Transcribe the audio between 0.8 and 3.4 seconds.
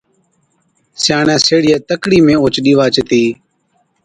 سِياڻي سيهڙِِيئَي تڪڙِي ۾ اوهچ ڏِيوا چتِي،